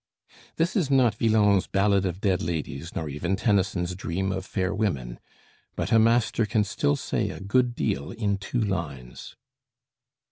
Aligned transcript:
This 0.55 0.75
is 0.75 0.89
not 0.89 1.13
Villon's 1.13 1.67
'Ballad 1.67 2.07
of 2.07 2.19
Dead 2.21 2.41
Ladies,' 2.41 2.95
nor 2.95 3.07
even 3.07 3.35
Tennyson's 3.35 3.93
'Dream 3.93 4.31
of 4.31 4.47
Fair 4.47 4.73
Women'; 4.73 5.19
but 5.75 5.91
a 5.91 5.99
master 5.99 6.47
can 6.47 6.63
still 6.63 6.95
say 6.95 7.29
a 7.29 7.39
good 7.39 7.75
deal 7.75 8.09
in 8.09 8.37
two 8.39 8.59
lines. 8.61 9.35